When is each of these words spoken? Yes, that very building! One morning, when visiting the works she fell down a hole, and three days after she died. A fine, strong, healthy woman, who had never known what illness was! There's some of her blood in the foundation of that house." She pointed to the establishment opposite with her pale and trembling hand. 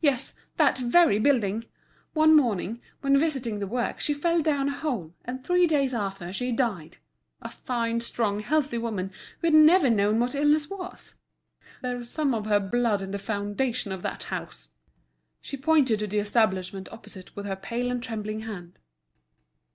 Yes, 0.00 0.32
that 0.56 0.78
very 0.78 1.18
building! 1.18 1.66
One 2.14 2.34
morning, 2.34 2.80
when 3.02 3.18
visiting 3.18 3.58
the 3.58 3.66
works 3.66 4.04
she 4.06 4.14
fell 4.14 4.40
down 4.40 4.70
a 4.70 4.72
hole, 4.78 5.14
and 5.26 5.44
three 5.44 5.66
days 5.66 5.92
after 5.92 6.32
she 6.32 6.50
died. 6.50 6.96
A 7.42 7.50
fine, 7.50 8.00
strong, 8.00 8.40
healthy 8.40 8.78
woman, 8.78 9.12
who 9.40 9.48
had 9.48 9.52
never 9.54 9.90
known 9.90 10.18
what 10.18 10.34
illness 10.34 10.70
was! 10.70 11.16
There's 11.82 12.08
some 12.08 12.32
of 12.34 12.46
her 12.46 12.58
blood 12.58 13.02
in 13.02 13.10
the 13.10 13.18
foundation 13.18 13.92
of 13.92 14.00
that 14.00 14.22
house." 14.22 14.70
She 15.42 15.58
pointed 15.58 15.98
to 15.98 16.06
the 16.06 16.20
establishment 16.20 16.88
opposite 16.90 17.36
with 17.36 17.44
her 17.44 17.54
pale 17.54 17.90
and 17.90 18.02
trembling 18.02 18.40
hand. 18.48 18.78